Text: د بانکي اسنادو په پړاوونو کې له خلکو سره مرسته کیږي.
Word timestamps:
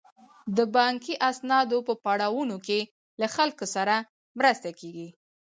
د 0.57 0.59
بانکي 0.75 1.13
اسنادو 1.29 1.77
په 1.87 1.93
پړاوونو 2.03 2.55
کې 2.67 2.79
له 3.21 3.27
خلکو 3.35 3.65
سره 3.75 3.95
مرسته 4.39 4.69
کیږي. 4.79 5.07